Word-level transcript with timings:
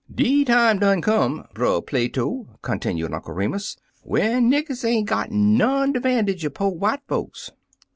"De 0.11 0.43
time 0.43 0.79
done 0.79 0.99
come, 0.99 1.47
Brer 1.53 1.79
Plato," 1.79 2.47
con 2.63 2.79
tinued 2.79 3.13
Uncle 3.13 3.35
Remus, 3.35 3.77
"when 4.01 4.49
niggers 4.49 4.83
ain't 4.83 5.07
got 5.07 5.29
none 5.31 5.91
de 5.93 5.99
'vantage 5.99 6.43
er 6.43 6.49
po' 6.49 6.69
white 6.69 7.01
folks. 7.07 7.51